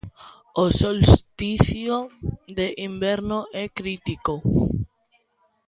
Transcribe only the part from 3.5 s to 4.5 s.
é crítico.